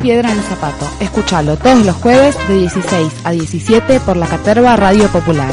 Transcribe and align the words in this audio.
piedra 0.00 0.32
en 0.32 0.38
el 0.38 0.44
zapato. 0.44 0.88
Escúchalo 1.00 1.56
todos 1.56 1.86
los 1.86 1.96
jueves 1.96 2.36
de 2.48 2.58
16 2.58 3.12
a 3.24 3.30
17 3.30 4.00
por 4.00 4.16
la 4.16 4.26
Caterva 4.26 4.76
Radio 4.76 5.06
Popular 5.08 5.52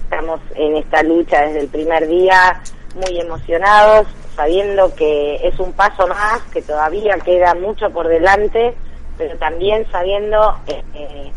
estamos 0.04 0.40
en 0.56 0.78
esta 0.78 1.04
lucha 1.04 1.42
desde 1.42 1.62
el 1.62 1.68
primer 1.68 2.08
día, 2.08 2.62
muy 2.96 3.20
emocionados, 3.20 4.08
sabiendo 4.36 4.94
que 4.96 5.36
es 5.44 5.60
un 5.60 5.74
paso 5.74 6.08
más, 6.08 6.42
que 6.54 6.62
todavía 6.62 7.18
queda 7.20 7.54
mucho 7.56 7.90
por 7.90 8.08
delante, 8.08 8.76
pero 9.18 9.38
también 9.38 9.86
sabiendo 9.92 10.56
eh, 10.68 11.32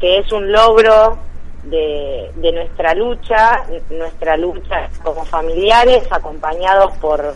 que 0.00 0.18
es 0.18 0.32
un 0.32 0.52
logro 0.52 1.18
de, 1.62 2.30
de 2.36 2.52
nuestra 2.52 2.94
lucha, 2.94 3.64
nuestra 3.90 4.36
lucha 4.36 4.88
como 5.02 5.24
familiares, 5.24 6.04
acompañados 6.10 6.96
por, 6.98 7.34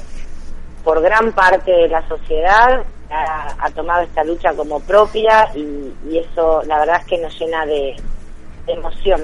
por 0.84 1.00
gran 1.00 1.32
parte 1.32 1.70
de 1.70 1.88
la 1.88 2.06
sociedad, 2.08 2.84
ha, 3.10 3.70
tomado 3.70 4.02
esta 4.02 4.24
lucha 4.24 4.52
como 4.54 4.80
propia 4.80 5.48
y, 5.54 5.92
eso 6.18 6.62
la 6.66 6.80
verdad 6.80 7.00
es 7.00 7.06
que 7.06 7.18
nos 7.18 7.38
llena 7.38 7.64
de, 7.66 7.96
de 8.66 8.72
emoción. 8.72 9.20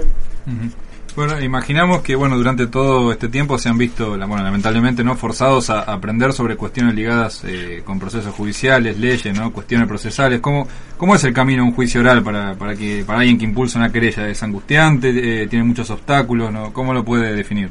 Bueno, 1.15 1.39
imaginamos 1.41 2.01
que 2.01 2.17
bueno 2.17 2.39
durante 2.39 2.67
todo 2.69 3.13
este 3.13 3.29
tiempo 3.29 3.59
se 3.59 3.69
han 3.69 3.77
visto, 3.77 4.17
bueno, 4.17 4.43
lamentablemente 4.43 5.05
no 5.05 5.15
forzados 5.15 5.69
a 5.69 5.81
aprender 5.81 6.33
sobre 6.33 6.57
cuestiones 6.57 6.95
ligadas 6.95 7.45
eh, 7.45 7.83
con 7.85 7.99
procesos 7.99 8.35
judiciales, 8.35 8.99
leyes, 8.99 9.39
no, 9.39 9.53
cuestiones 9.53 9.87
procesales. 9.89 10.41
¿Cómo 10.41 10.67
cómo 10.97 11.15
es 11.15 11.23
el 11.25 11.35
camino 11.35 11.65
a 11.65 11.67
un 11.67 11.75
juicio 11.75 12.01
oral 12.01 12.23
para 12.23 12.55
para 12.55 12.75
que 12.75 13.05
para 13.07 13.19
alguien 13.19 13.39
que 13.39 13.45
impulsa 13.45 13.79
una 13.79 13.93
querella 13.93 14.27
es 14.27 14.43
angustiante, 14.43 15.11
eh, 15.43 15.47
tiene 15.49 15.67
muchos 15.67 15.91
obstáculos, 15.91 16.51
no? 16.51 16.73
¿Cómo 16.73 16.95
lo 16.95 17.05
puede 17.05 17.35
definir? 17.35 17.71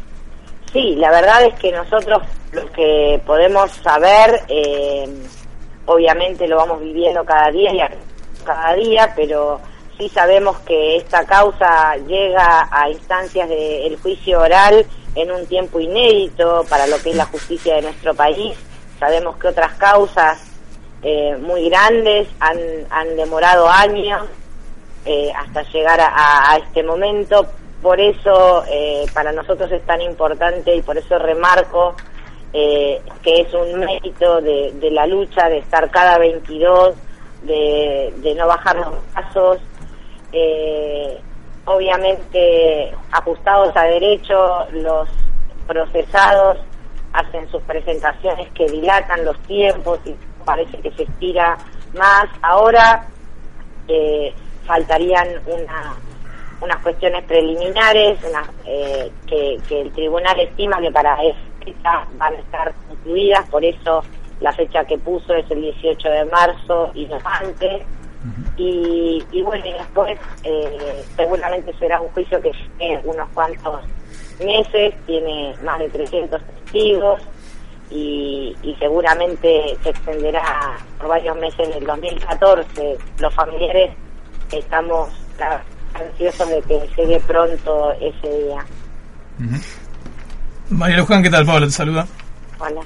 Sí, 0.71 0.95
la 0.97 1.09
verdad 1.09 1.43
es 1.43 1.59
que 1.59 1.71
nosotros 1.71 2.21
lo 2.51 2.71
que 2.73 3.19
podemos 3.25 3.71
saber, 3.83 4.39
eh, 4.49 5.09
obviamente 5.87 6.47
lo 6.47 6.57
vamos 6.57 6.79
viviendo 6.79 7.25
cada 7.25 7.49
día 7.49 7.71
cada 8.45 8.75
día, 8.75 9.11
pero 9.15 9.59
sí 9.97 10.09
sabemos 10.09 10.59
que 10.59 10.97
esta 10.97 11.25
causa 11.25 11.95
llega 12.07 12.67
a 12.71 12.89
instancias 12.89 13.47
del 13.49 13.97
juicio 13.97 14.39
oral 14.39 14.85
en 15.15 15.31
un 15.31 15.45
tiempo 15.45 15.79
inédito 15.79 16.65
para 16.69 16.87
lo 16.87 17.01
que 17.01 17.11
es 17.11 17.15
la 17.15 17.25
justicia 17.25 17.75
de 17.75 17.83
nuestro 17.83 18.13
país. 18.13 18.57
Sabemos 18.99 19.37
que 19.37 19.47
otras 19.47 19.73
causas 19.73 20.51
eh, 21.03 21.35
muy 21.41 21.67
grandes 21.69 22.27
han, 22.39 22.59
han 22.89 23.15
demorado 23.15 23.67
años 23.67 24.27
eh, 25.05 25.31
hasta 25.35 25.63
llegar 25.63 25.99
a, 25.99 26.57
este 26.57 26.83
momento. 26.83 27.47
Por 27.81 27.99
eso 27.99 28.63
eh, 28.69 29.05
para 29.13 29.31
nosotros 29.31 29.71
es 29.71 29.83
tan 29.85 30.01
importante 30.01 30.75
y 30.75 30.81
por 30.81 30.97
eso 30.97 31.17
remarco 31.17 31.95
que 32.51 33.01
es 33.23 33.53
un 33.53 33.79
mérito 33.79 34.41
de, 34.41 34.73
de 34.73 34.91
la 34.91 35.07
lucha, 35.07 35.47
de 35.47 35.59
estar 35.59 35.89
cada 35.89 36.17
22, 36.17 36.95
de, 37.43 38.13
de 38.17 38.35
no 38.35 38.45
bajar 38.45 38.75
los 38.75 38.93
pasos, 39.13 39.59
eh, 40.31 41.19
obviamente 41.65 42.93
ajustados 43.11 43.75
a 43.75 43.83
derecho, 43.83 44.65
los 44.71 45.09
procesados 45.67 46.57
hacen 47.13 47.49
sus 47.49 47.61
presentaciones 47.63 48.49
que 48.51 48.65
dilatan 48.67 49.25
los 49.25 49.37
tiempos 49.43 49.99
y 50.05 50.15
parece 50.45 50.77
que 50.79 50.91
se 50.91 51.03
estira 51.03 51.57
más. 51.93 52.27
Ahora 52.41 53.07
eh, 53.87 54.33
faltarían 54.65 55.27
una, 55.45 55.95
unas 56.61 56.77
cuestiones 56.81 57.23
preliminares 57.25 58.19
eh, 58.65 59.11
que, 59.27 59.59
el 59.69 59.91
tribunal 59.91 60.39
estima 60.39 60.79
que 60.79 60.91
para 60.91 61.17
fecha 61.63 62.07
van 62.17 62.33
a 62.33 62.39
estar 62.39 62.73
concluidas, 62.87 63.47
por 63.49 63.63
eso 63.63 64.03
la 64.39 64.51
fecha 64.53 64.85
que 64.85 64.97
puso 64.97 65.33
es 65.35 65.49
el 65.51 65.61
18 65.61 66.09
de 66.09 66.25
marzo 66.25 66.91
y 66.93 67.05
no 67.05 67.17
antes. 67.23 67.83
Y, 68.57 69.23
y 69.31 69.41
bueno, 69.41 69.65
y 69.65 69.73
después 69.73 70.19
eh, 70.43 71.03
seguramente 71.15 71.73
será 71.79 71.99
un 71.99 72.09
juicio 72.09 72.39
que 72.41 72.51
lleve 72.79 73.01
unos 73.05 73.27
cuantos 73.29 73.81
meses, 74.43 74.93
tiene 75.05 75.55
más 75.63 75.79
de 75.79 75.89
300 75.89 76.41
testigos 76.41 77.21
y, 77.89 78.55
y 78.61 78.75
seguramente 78.75 79.77
se 79.83 79.89
extenderá 79.89 80.77
por 80.97 81.09
varios 81.09 81.35
meses 81.37 81.67
en 81.67 81.73
el 81.73 81.85
2014. 81.85 82.97
Los 83.19 83.33
familiares 83.33 83.91
estamos 84.51 85.09
ansiosos 85.93 86.49
de 86.49 86.61
que 86.61 86.89
llegue 86.97 87.19
pronto 87.21 87.91
ese 87.93 88.43
día. 88.43 88.65
María 90.69 90.97
Luján, 90.97 91.23
¿qué 91.23 91.29
tal? 91.29 91.45
Pablo 91.45 91.65
te 91.65 91.71
saluda. 91.71 92.07
Hola. 92.59 92.81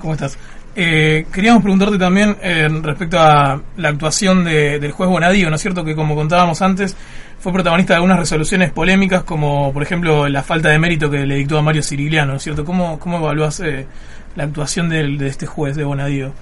¿Cómo 0.00 0.12
estás? 0.14 0.36
Eh, 0.76 1.26
queríamos 1.32 1.62
preguntarte 1.62 1.98
también 1.98 2.36
eh, 2.42 2.68
respecto 2.82 3.18
a 3.20 3.60
la 3.76 3.88
actuación 3.88 4.44
de- 4.44 4.78
del 4.80 4.90
juez 4.92 5.08
Bonadío, 5.08 5.48
¿no 5.48 5.56
es 5.56 5.62
cierto? 5.62 5.84
Que 5.84 5.94
como 5.94 6.16
contábamos 6.16 6.60
antes, 6.62 6.96
fue 7.38 7.52
protagonista 7.52 7.92
de 7.92 7.96
algunas 7.98 8.18
resoluciones 8.18 8.72
polémicas, 8.72 9.22
como 9.22 9.72
por 9.72 9.82
ejemplo 9.84 10.28
la 10.28 10.42
falta 10.42 10.70
de 10.70 10.78
mérito 10.78 11.10
que 11.10 11.18
le 11.26 11.36
dictó 11.36 11.58
a 11.58 11.62
Mario 11.62 11.82
Cirigliano, 11.82 12.32
¿no 12.32 12.36
es 12.38 12.42
cierto? 12.42 12.64
¿Cómo, 12.64 12.98
cómo 12.98 13.18
evaluás 13.18 13.60
eh, 13.60 13.86
la 14.34 14.44
actuación 14.44 14.88
del- 14.88 15.16
de 15.18 15.28
este 15.28 15.46
juez 15.46 15.76
de 15.76 15.84
Bonadío? 15.84 16.32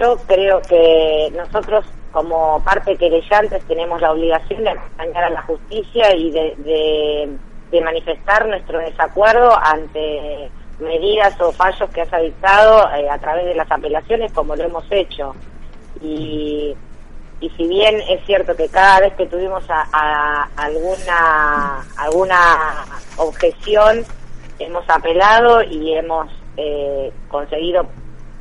Yo 0.00 0.16
creo 0.26 0.60
que 0.62 1.30
nosotros 1.36 1.84
como 2.10 2.62
parte 2.64 2.96
querellantes 2.96 3.62
tenemos 3.68 4.00
la 4.00 4.10
obligación 4.10 4.64
de 4.64 4.70
acompañar 4.70 5.24
a 5.24 5.30
la 5.30 5.42
justicia 5.42 6.14
y 6.16 6.30
de, 6.32 6.54
de- 6.58 7.28
de 7.70 7.80
manifestar 7.80 8.46
nuestro 8.48 8.78
desacuerdo 8.80 9.56
ante 9.62 10.50
medidas 10.80 11.40
o 11.40 11.52
fallos 11.52 11.88
que 11.90 12.00
haya 12.02 12.18
dictado 12.18 12.90
eh, 12.94 13.08
a 13.10 13.18
través 13.18 13.44
de 13.46 13.54
las 13.54 13.70
apelaciones 13.70 14.32
como 14.32 14.56
lo 14.56 14.64
hemos 14.64 14.84
hecho. 14.90 15.34
Y, 16.00 16.74
y 17.40 17.50
si 17.50 17.66
bien 17.68 18.00
es 18.08 18.24
cierto 18.26 18.56
que 18.56 18.68
cada 18.68 19.00
vez 19.00 19.12
que 19.14 19.26
tuvimos 19.26 19.64
a- 19.68 19.86
a 19.92 20.48
alguna, 20.56 21.84
alguna 21.96 22.84
objeción 23.18 24.04
hemos 24.58 24.88
apelado 24.88 25.62
y 25.62 25.94
hemos 25.94 26.28
eh, 26.56 27.12
conseguido 27.28 27.86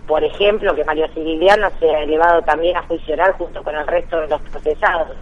por 0.07 0.23
ejemplo, 0.25 0.75
que 0.75 0.83
Mario 0.83 1.07
Cirigliano 1.13 1.69
sea 1.79 1.99
elevado 2.01 2.41
también 2.41 2.75
a 2.75 2.81
juicio 2.83 3.13
oral 3.13 3.31
junto 3.33 3.63
con 3.63 3.73
el 3.75 3.87
resto 3.87 4.19
de 4.19 4.27
los 4.27 4.41
procesados. 4.41 5.15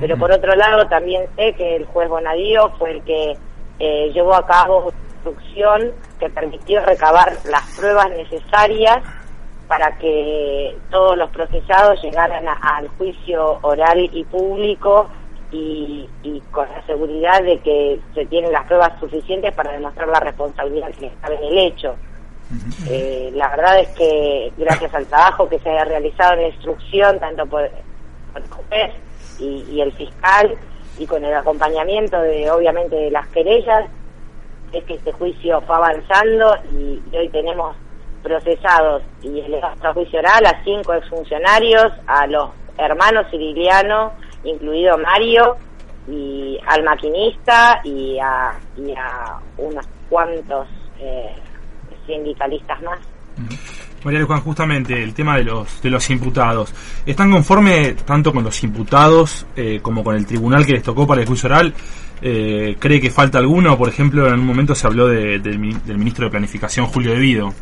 Pero 0.00 0.16
por 0.16 0.32
otro 0.32 0.56
lado, 0.56 0.86
también 0.88 1.26
sé 1.36 1.52
que 1.54 1.76
el 1.76 1.84
juez 1.84 2.08
Bonadío 2.08 2.70
fue 2.78 2.92
el 2.92 3.02
que 3.04 3.36
eh, 3.78 4.10
llevó 4.12 4.34
a 4.34 4.44
cabo 4.44 4.92
instrucción 5.24 5.92
que 6.18 6.28
permitió 6.28 6.84
recabar 6.84 7.32
las 7.44 7.62
pruebas 7.76 8.10
necesarias 8.10 9.02
para 9.68 9.96
que 9.96 10.76
todos 10.90 11.16
los 11.16 11.30
procesados 11.30 12.00
llegaran 12.02 12.44
al 12.46 12.88
juicio 12.98 13.58
oral 13.62 14.08
y 14.12 14.24
público 14.24 15.08
y, 15.50 16.08
con 16.50 16.68
la 16.68 16.84
seguridad 16.86 17.42
de 17.42 17.58
que 17.60 18.00
se 18.12 18.26
tienen 18.26 18.52
las 18.52 18.66
pruebas 18.66 18.98
suficientes 18.98 19.54
para 19.54 19.72
demostrar 19.72 20.08
la 20.08 20.20
responsabilidad 20.20 20.90
que 20.98 21.06
estaba 21.06 21.34
en 21.34 21.44
el 21.44 21.58
hecho. 21.58 21.94
Eh, 22.88 23.30
la 23.34 23.48
verdad 23.48 23.80
es 23.80 23.88
que 23.90 24.52
gracias 24.56 24.92
al 24.94 25.06
trabajo 25.06 25.48
que 25.48 25.58
se 25.60 25.70
haya 25.70 25.84
realizado 25.84 26.34
en 26.34 26.42
la 26.42 26.48
instrucción, 26.48 27.18
tanto 27.18 27.46
por, 27.46 27.62
el 27.62 28.42
juez 28.50 28.92
y, 29.38 29.80
el 29.80 29.92
fiscal, 29.92 30.56
y 30.98 31.06
con 31.06 31.24
el 31.24 31.34
acompañamiento 31.34 32.20
de 32.20 32.50
obviamente 32.50 32.96
de 32.96 33.10
las 33.10 33.28
querellas, 33.28 33.86
es 34.74 34.84
que 34.84 34.94
este 34.94 35.12
juicio 35.12 35.60
fue 35.62 35.76
avanzando 35.76 36.54
y, 36.72 37.00
hoy 37.16 37.28
tenemos 37.30 37.76
procesados 38.22 39.02
y 39.22 39.40
elevados 39.40 39.84
a 39.84 39.92
juicio 39.92 40.18
oral 40.18 40.46
a 40.46 40.64
cinco 40.64 40.94
exfuncionarios, 40.94 41.92
a 42.06 42.26
los 42.26 42.50
hermanos 42.78 43.26
sicilianos, 43.30 44.12
incluido 44.44 44.96
Mario, 44.98 45.56
y 46.08 46.58
al 46.66 46.82
maquinista 46.84 47.80
y 47.84 48.18
a, 48.18 48.52
unos 49.56 49.86
cuantos 50.08 50.68
eh, 50.98 51.34
sindicalistas 52.06 52.80
más. 52.82 52.98
María 54.04 54.20
Luján, 54.20 54.40
justamente 54.42 55.02
el 55.02 55.14
tema 55.14 55.38
de 55.38 55.44
los 55.44 55.80
de 55.80 55.90
los 55.90 56.08
imputados. 56.10 56.74
¿Están 57.06 57.30
conforme 57.32 57.94
tanto 58.04 58.32
con 58.32 58.44
los 58.44 58.62
imputados 58.62 59.46
eh, 59.56 59.80
como 59.80 60.04
con 60.04 60.14
el 60.14 60.26
tribunal 60.26 60.66
que 60.66 60.72
les 60.72 60.82
tocó 60.82 61.06
para 61.06 61.22
el 61.22 61.26
juicio 61.26 61.48
oral? 61.48 61.72
Eh, 62.22 62.76
¿Cree 62.78 63.00
que 63.00 63.10
falta 63.10 63.38
alguno? 63.38 63.76
Por 63.76 63.88
ejemplo, 63.88 64.26
en 64.26 64.34
un 64.34 64.46
momento 64.46 64.74
se 64.74 64.86
habló 64.86 65.08
del 65.08 65.58
ministro 65.58 66.26
de 66.26 66.30
Planificación, 66.30 66.86
Julio 66.86 67.12
Devido. 67.12 67.52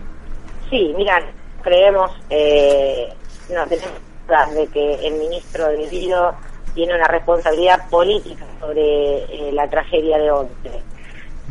Sí, 0.71 0.93
mira, 0.97 1.21
creemos, 1.63 2.11
eh, 2.31 3.09
no 3.53 3.67
tenemos 3.67 3.93
dudas 4.27 4.55
de 4.55 4.67
que 4.69 5.07
el 5.07 5.15
ministro 5.15 5.69
Devido 5.69 6.35
tiene 6.75 6.95
una 6.95 7.07
responsabilidad 7.07 7.89
política 7.91 8.45
sobre 8.61 9.25
eh, 9.25 9.53
la 9.53 9.69
tragedia 9.69 10.19
de 10.19 10.31
Once. 10.31 10.83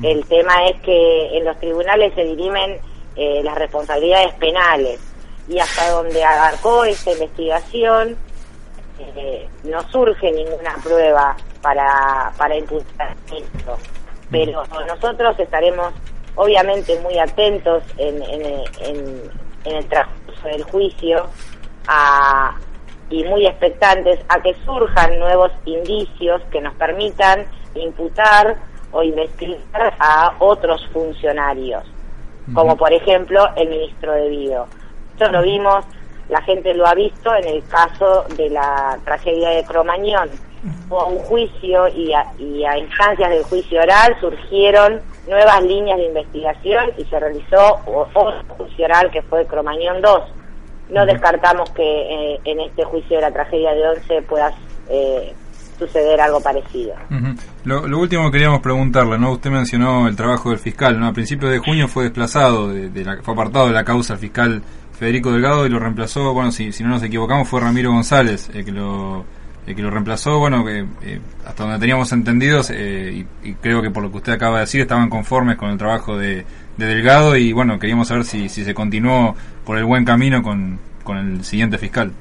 El 0.01 0.25
tema 0.25 0.65
es 0.65 0.81
que 0.81 1.37
en 1.37 1.45
los 1.45 1.59
tribunales 1.59 2.13
se 2.15 2.23
dirimen 2.23 2.79
eh, 3.15 3.41
las 3.43 3.55
responsabilidades 3.55 4.33
penales 4.35 4.99
y 5.47 5.59
hasta 5.59 5.89
donde 5.91 6.23
abarcó 6.23 6.85
esta 6.85 7.11
investigación 7.11 8.15
eh, 8.99 9.47
no 9.63 9.81
surge 9.91 10.31
ninguna 10.31 10.75
prueba 10.83 11.35
para, 11.61 12.31
para 12.37 12.55
imputar 12.55 13.15
esto. 13.27 13.77
Pero 14.29 14.63
nosotros 14.87 15.37
estaremos 15.39 15.93
obviamente 16.35 16.97
muy 17.01 17.17
atentos 17.19 17.83
en, 17.97 18.21
en, 18.23 18.41
en, 18.79 19.31
en 19.65 19.75
el 19.75 19.85
transcurso 19.87 20.47
del 20.47 20.63
juicio 20.63 21.27
a, 21.87 22.55
y 23.09 23.23
muy 23.25 23.45
expectantes 23.45 24.19
a 24.29 24.41
que 24.41 24.55
surjan 24.65 25.19
nuevos 25.19 25.51
indicios 25.65 26.41
que 26.51 26.61
nos 26.61 26.73
permitan 26.75 27.45
imputar 27.75 28.55
o 28.91 29.03
investigar 29.03 29.93
a 29.99 30.33
otros 30.39 30.85
funcionarios, 30.91 31.83
como 32.53 32.75
por 32.75 32.91
ejemplo 32.91 33.47
el 33.55 33.69
ministro 33.69 34.13
de 34.13 34.29
Vido. 34.29 34.67
Esto 35.13 35.31
lo 35.31 35.41
vimos, 35.41 35.85
la 36.29 36.41
gente 36.41 36.73
lo 36.73 36.87
ha 36.87 36.93
visto 36.93 37.33
en 37.35 37.47
el 37.47 37.67
caso 37.67 38.25
de 38.35 38.49
la 38.49 38.97
tragedia 39.05 39.49
de 39.49 39.63
Cromañón. 39.63 40.29
Hubo 40.89 41.07
un 41.07 41.17
juicio 41.19 41.87
y 41.89 42.13
a, 42.13 42.25
y 42.37 42.63
a 42.63 42.77
instancias 42.77 43.29
del 43.29 43.43
juicio 43.43 43.81
oral 43.81 44.15
surgieron 44.19 45.01
nuevas 45.27 45.63
líneas 45.63 45.97
de 45.97 46.05
investigación 46.05 46.91
y 46.97 47.05
se 47.05 47.19
realizó 47.19 47.79
otro 47.85 48.33
juicio 48.49 48.85
oral 48.85 49.09
que 49.11 49.21
fue 49.23 49.45
Cromañón 49.45 50.01
2 50.01 50.23
no 50.91 51.05
descartamos 51.05 51.69
que 51.71 51.83
eh, 51.83 52.39
en 52.43 52.59
este 52.59 52.83
juicio 52.83 53.15
de 53.17 53.21
la 53.21 53.31
tragedia 53.31 53.71
de 53.71 53.87
Once 53.87 54.21
pueda 54.23 54.53
eh, 54.89 55.33
suceder 55.79 56.19
algo 56.19 56.41
parecido. 56.41 56.93
lo, 57.63 57.97
último 57.97 58.25
que 58.25 58.31
queríamos 58.33 58.59
preguntarle, 58.59 59.17
¿no? 59.17 59.31
Usted 59.31 59.49
mencionó 59.49 60.07
el 60.07 60.15
trabajo 60.15 60.49
del 60.49 60.59
fiscal, 60.59 60.99
¿no? 60.99 61.07
A 61.07 61.13
principios 61.13 61.51
de 61.51 61.59
junio 61.59 61.87
fue 61.87 62.03
desplazado, 62.03 62.67
de, 62.67 63.03
la, 63.03 63.17
fue 63.23 63.33
apartado 63.33 63.67
de 63.67 63.73
la 63.73 63.83
causa 63.83 64.13
el 64.13 64.19
fiscal 64.19 64.61
Federico 64.91 65.31
Delgado 65.31 65.65
y 65.65 65.69
lo 65.69 65.79
reemplazó, 65.79 66.33
bueno, 66.33 66.51
si, 66.51 66.71
si 66.71 66.83
no 66.83 66.89
nos 66.89 67.03
equivocamos, 67.03 67.47
fue 67.47 67.61
Ramiro 67.61 67.91
González 67.91 68.51
el 68.53 68.65
que 68.65 68.71
lo 68.71 69.25
el 69.67 69.75
que 69.75 69.81
lo 69.81 69.91
reemplazó, 69.91 70.39
bueno, 70.39 70.65
que 70.65 70.85
eh, 71.03 71.19
hasta 71.45 71.63
donde 71.63 71.79
teníamos 71.79 72.11
entendidos, 72.11 72.71
y, 72.71 73.25
creo 73.61 73.81
que 73.81 73.91
por 73.91 74.03
lo 74.03 74.11
que 74.11 74.17
usted 74.17 74.33
acaba 74.33 74.57
de 74.57 74.61
decir, 74.61 74.81
estaban 74.81 75.09
conformes 75.09 75.57
con 75.57 75.69
el 75.69 75.77
trabajo 75.77 76.17
de, 76.17 76.45
de 76.77 76.85
Delgado 76.85 77.35
y 77.35 77.53
bueno, 77.53 77.79
queríamos 77.79 78.07
saber 78.07 78.23
si, 78.23 78.49
si 78.49 78.63
se 78.63 78.73
continuó 78.73 79.35
por 79.65 79.77
el 79.77 79.85
buen 79.85 80.05
camino 80.05 80.41
con, 80.41 80.79
con 81.03 81.17
el 81.17 81.43
siguiente 81.43 81.77
fiscal. 81.77 82.11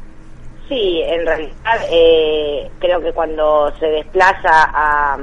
Sí, 0.68 1.02
en 1.04 1.26
realidad 1.26 1.84
eh, 1.90 2.70
creo 2.78 3.00
que 3.00 3.12
cuando 3.12 3.72
se 3.80 3.86
desplaza 3.86 4.70
a, 4.72 5.18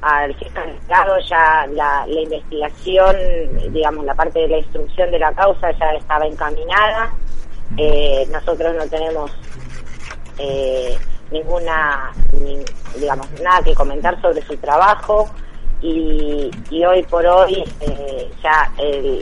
al 0.00 0.34
fiscal 0.36 0.72
Delgado 0.80 1.16
ya 1.28 1.66
la, 1.72 2.06
la, 2.06 2.20
investigación, 2.20 3.14
digamos, 3.72 4.04
la 4.04 4.14
parte 4.14 4.40
de 4.40 4.48
la 4.48 4.58
instrucción 4.58 5.10
de 5.10 5.18
la 5.18 5.32
causa 5.32 5.70
ya 5.72 5.92
estaba 5.92 6.26
encaminada. 6.26 7.12
Eh, 7.76 8.26
nosotros 8.30 8.74
no 8.76 8.86
tenemos 8.86 9.30
eh, 10.38 10.96
ninguna, 11.30 12.12
digamos, 12.96 13.26
nada 13.42 13.62
que 13.62 13.74
comentar 13.74 14.20
sobre 14.20 14.42
su 14.42 14.56
trajo 14.56 15.28
y, 15.80 16.50
hoy 16.84 17.02
por 17.04 17.26
hoy 17.26 17.64
eh, 17.80 18.30
ya 18.42 18.70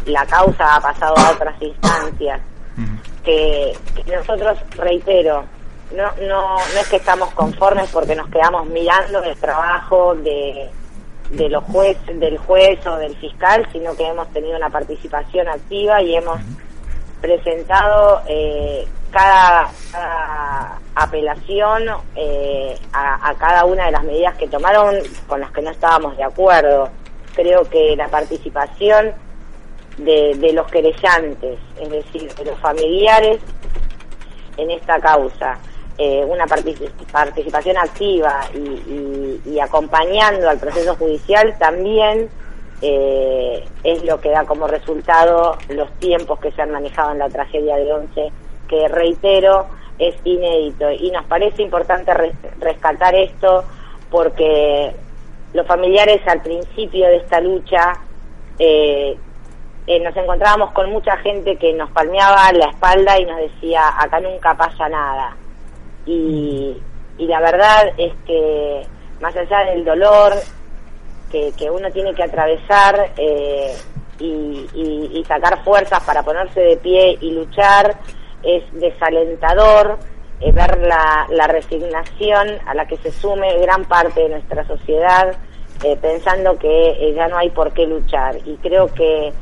la 0.06 0.26
causa 0.26 0.76
ha 0.76 0.80
pasado 0.80 1.16
a 1.16 1.30
otras 1.30 1.60
instancias 1.62 2.40
que, 3.24 3.76
nosotros, 4.06 4.58
reitero, 4.76 5.44
no, 5.94 6.04
no, 6.26 6.56
no 6.56 6.80
es 6.80 6.88
que 6.88 6.96
estamos 6.96 7.30
conformes 7.32 7.90
porque 7.90 8.14
nos 8.14 8.28
quedamos 8.28 8.66
mirando 8.68 9.22
el 9.22 9.36
trabajo 9.36 10.14
de, 10.16 10.70
de 11.30 11.48
los 11.48 11.64
juez, 11.64 11.96
del 12.06 12.38
juez 12.38 12.84
o 12.86 12.96
del 12.96 13.16
fiscal, 13.16 13.66
sino 13.72 13.94
que 13.96 14.06
hemos 14.06 14.28
tenido 14.32 14.56
una 14.56 14.70
participación 14.70 15.48
activa 15.48 16.02
y 16.02 16.16
hemos 16.16 16.40
presentado 17.20 18.22
eh, 18.26 18.86
cada, 19.10 19.70
apelación 20.94 21.84
eh, 22.16 22.78
a, 22.92 23.34
cada 23.38 23.64
una 23.64 23.86
de 23.86 23.92
las 23.92 24.04
medidas 24.04 24.36
que 24.36 24.48
tomaron 24.48 24.96
con 25.26 25.40
las 25.40 25.50
que 25.52 25.62
no 25.62 25.70
estábamos 25.70 26.16
de 26.16 26.24
acuerdo. 26.24 26.90
Creo 27.34 27.64
que 27.68 27.96
la 27.96 28.08
participación 28.08 29.12
de, 29.96 30.34
de 30.36 30.52
los 30.52 30.66
querellantes, 30.70 31.58
es 31.80 31.90
decir, 31.90 32.34
de 32.34 32.44
los 32.44 32.58
familiares 32.58 33.40
en 34.56 34.70
esta 34.70 34.98
causa. 35.00 35.58
Eh, 36.02 36.24
una 36.24 36.46
participación 36.46 37.76
activa 37.76 38.40
y, 38.54 39.58
acompañando 39.58 40.48
al 40.48 40.58
proceso 40.58 40.94
judicial 40.96 41.54
también 41.58 42.30
eh, 42.80 43.62
es 43.84 44.02
lo 44.04 44.18
que 44.18 44.30
da 44.30 44.46
como 44.46 44.66
resultado 44.66 45.58
los 45.68 45.90
tiempos 45.98 46.38
que 46.40 46.52
se 46.52 46.62
han 46.62 46.70
manejado 46.70 47.12
en 47.12 47.18
la 47.18 47.28
tragedia 47.28 47.76
del 47.76 47.92
11, 47.92 48.32
que 48.70 48.86
reitero, 48.88 49.66
es 49.98 50.14
inédito. 50.24 50.90
Y 50.92 51.10
nos 51.10 51.24
parece 51.26 51.62
importante 51.62 52.12
rescatar 52.60 53.14
esto 53.16 53.64
porque 54.08 54.94
los 55.52 55.66
familiares 55.66 56.20
al 56.26 56.40
principio 56.40 57.06
de 57.06 57.16
esta 57.16 57.40
lucha 57.40 57.92
eh, 58.58 59.16
eh, 59.86 60.00
nos 60.00 60.16
encontrábamos 60.16 60.70
con 60.72 60.90
mucha 60.90 61.16
gente 61.18 61.56
que 61.56 61.72
nos 61.72 61.90
palmeaba 61.90 62.52
la 62.52 62.66
espalda 62.66 63.18
y 63.18 63.24
nos 63.24 63.38
decía, 63.38 63.88
acá 63.98 64.20
nunca 64.20 64.56
pasa 64.56 64.88
nada. 64.88 65.36
Y, 66.06 66.76
la 67.18 67.40
verdad 67.40 67.92
es 67.98 68.14
que 68.24 68.82
más 69.20 69.36
allá 69.36 69.70
del 69.70 69.84
dolor 69.84 70.32
que, 71.30 71.70
uno 71.70 71.90
tiene 71.90 72.14
que 72.14 72.22
atravesar 72.22 73.12
eh, 73.16 73.74
y, 74.18 75.24
sacar 75.28 75.62
fuerzas 75.62 76.02
para 76.04 76.22
ponerse 76.22 76.60
de 76.60 76.76
pie 76.78 77.18
y 77.20 77.32
luchar, 77.32 77.96
es 78.42 78.64
desalentador 78.72 79.98
eh, 80.40 80.52
ver 80.52 80.78
la, 80.78 81.46
resignación 81.46 82.48
a 82.66 82.74
la 82.74 82.86
que 82.86 82.96
se 82.98 83.10
sume 83.10 83.58
gran 83.58 83.84
parte 83.84 84.20
de 84.20 84.28
nuestra 84.30 84.66
sociedad, 84.66 85.36
pensando 86.02 86.58
que 86.58 87.14
ya 87.16 87.26
no 87.28 87.38
hay 87.38 87.48
por 87.50 87.72
qué 87.72 87.86
luchar. 87.86 88.36
Y 88.44 88.56
creo 88.56 88.92
que 88.92 89.32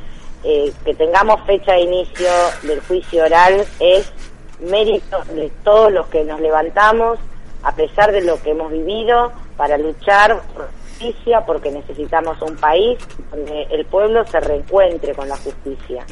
eh, 0.44 0.72
que 0.84 0.94
tengamos 0.94 1.40
fecha 1.46 1.72
de 1.72 1.80
inicio 1.80 2.28
del 2.62 2.80
juicio 2.82 3.24
oral 3.24 3.64
es 3.80 4.12
mérito 4.60 5.24
de 5.34 5.50
todos 5.64 5.92
los 5.92 6.06
que 6.06 6.22
nos 6.22 6.40
levantamos, 6.40 7.18
a 7.64 7.74
pesar 7.74 8.12
de 8.12 8.20
lo 8.20 8.40
que 8.40 8.50
hemos 8.50 8.70
vivido, 8.70 9.32
para 9.56 9.76
luchar 9.76 10.40
por 10.54 10.68
justicia, 10.90 11.44
porque 11.44 11.72
necesitamos 11.72 12.40
un 12.40 12.54
país 12.56 12.98
donde 13.32 13.64
el 13.64 13.84
pueblo 13.86 14.24
se 14.26 14.38
reencuentre 14.38 15.12
con 15.12 15.28
la 15.28 15.36
justicia. 15.36 16.06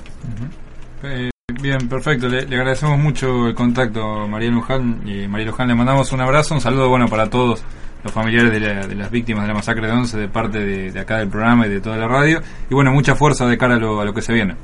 Eh, 1.05 1.31
bien, 1.67 1.89
perfecto. 1.89 2.29
Le, 2.29 2.41
agradecemos 2.43 2.99
mucho 2.99 3.49
el 3.49 3.55
contacto, 3.55 4.27
María 4.29 4.51
Luján. 4.51 5.03
Y 5.07 5.27
María 5.29 5.47
Luján, 5.47 5.69
le 5.69 5.75
mandamos 5.75 6.13
un 6.13 6.21
abrazo, 6.21 6.55
un 6.55 6.61
saludo 6.61 6.89
bueno 6.89 7.09
para 7.09 7.29
todos 7.29 7.63
los 8.03 8.13
familiares 8.13 8.53
de, 8.53 8.95
las 8.95 9.11
víctimas 9.11 9.43
de 9.43 9.49
la 9.49 9.55
masacre 9.55 9.87
de 9.87 9.93
Once 9.93 10.17
de 10.17 10.29
parte 10.29 10.59
de, 10.61 11.01
acá 11.01 11.19
del 11.19 11.29
programa 11.29 11.67
y 11.67 11.71
de 11.71 11.81
toda 11.81 11.97
la 11.97 12.07
radio. 12.07 12.41
Y 12.71 12.75
bueno, 12.75 12.93
mucha 12.93 13.15
fuerza 13.15 13.47
de 13.47 13.59
cara 13.59 13.75
a 13.75 13.79
lo, 13.79 14.01
a 14.01 14.05
lo 14.05 14.15
que 14.15 14.23
se 14.23 14.33
viene. 14.33 14.55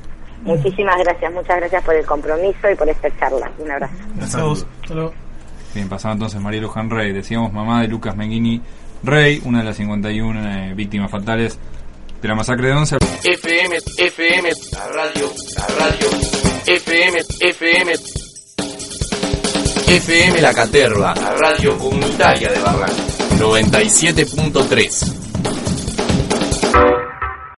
Muchísimas 0.43 0.97
gracias, 0.97 1.33
muchas 1.33 1.57
gracias 1.57 1.83
por 1.83 1.95
el 1.95 2.05
compromiso 2.05 2.69
y 2.69 2.75
por 2.75 2.89
esta 2.89 3.09
charla. 3.17 3.51
Un 3.57 3.71
abrazo. 3.71 3.93
Gracias 4.15 4.35
a 4.35 4.43
vos. 4.43 4.67
Hasta 4.81 4.93
luego. 4.93 5.13
Bien, 5.73 5.89
pasaba 5.89 6.13
entonces 6.13 6.39
María 6.39 6.61
Luján 6.61 6.89
Rey. 6.89 7.11
Decíamos 7.11 7.51
mamá 7.51 7.81
de 7.81 7.87
Lucas 7.87 8.15
Menghini 8.15 8.61
Rey, 9.03 9.41
una 9.45 9.59
de 9.59 9.65
las 9.65 9.77
51 9.77 10.49
eh, 10.49 10.73
víctimas 10.75 11.09
fatales 11.09 11.59
de 12.21 12.27
la 12.27 12.35
masacre 12.35 12.67
de 12.67 12.73
Once. 12.73 12.97
FM, 13.23 13.77
FM, 13.97 14.49
la 14.71 14.87
radio, 14.87 15.29
la 15.57 15.67
radio, 15.79 16.42
FM, 16.65 17.19
FM, 17.41 17.93
FM 19.85 20.41
La 20.41 20.53
Caterva, 20.53 21.13
radio 21.13 21.77
comunitaria 21.77 22.49
de 22.51 22.59
Barranco, 22.59 22.95
97.3. 23.37 25.22